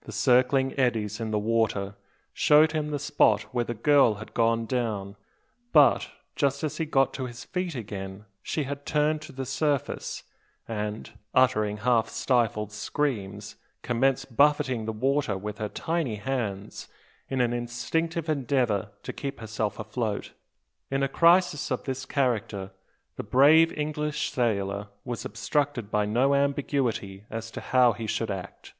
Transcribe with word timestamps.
The 0.00 0.10
circling 0.10 0.76
eddies 0.76 1.20
in 1.20 1.30
the 1.30 1.38
water 1.38 1.94
showed 2.32 2.72
him 2.72 2.90
the 2.90 2.98
spot 2.98 3.42
where 3.54 3.64
the 3.64 3.72
girl 3.72 4.14
had 4.14 4.34
gone 4.34 4.66
down; 4.66 5.14
but, 5.72 6.10
just 6.34 6.64
as 6.64 6.78
he 6.78 6.84
got 6.84 7.14
to 7.14 7.26
his 7.26 7.44
feet 7.44 7.76
again, 7.76 8.24
she 8.42 8.64
had 8.64 8.84
turned 8.84 9.22
to 9.22 9.30
the 9.32 9.46
surface; 9.46 10.24
and, 10.66 11.12
uttering 11.34 11.76
half 11.76 12.08
stifled 12.08 12.72
screams, 12.72 13.54
commenced 13.82 14.36
buffeting 14.36 14.86
the 14.86 14.92
water 14.92 15.38
with 15.38 15.58
her 15.58 15.68
tiny 15.68 16.16
hands, 16.16 16.88
in 17.28 17.40
an 17.40 17.52
instinctive 17.52 18.28
endeavour 18.28 18.90
to 19.04 19.12
keep 19.12 19.38
herself 19.38 19.78
afloat. 19.78 20.32
In 20.90 21.04
a 21.04 21.08
crisis 21.08 21.70
of 21.70 21.84
this 21.84 22.06
character, 22.06 22.72
the 23.14 23.22
brave 23.22 23.72
English 23.78 24.32
sailor 24.32 24.88
was 25.04 25.24
obstructed 25.24 25.92
by 25.92 26.06
no 26.06 26.34
ambiguity 26.34 27.24
as 27.30 27.52
to 27.52 27.60
how 27.60 27.92
he 27.92 28.08
should 28.08 28.32
act. 28.32 28.74